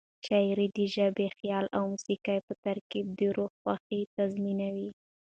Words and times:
شاعري 0.25 0.67
د 0.77 0.77
ژبې، 0.95 1.27
خیال 1.37 1.65
او 1.75 1.83
موسيقۍ 1.91 2.39
په 2.47 2.53
ترکیب 2.65 3.05
د 3.19 3.21
روح 3.35 3.51
خوښي 3.61 4.01
تضمینوي. 4.15 4.89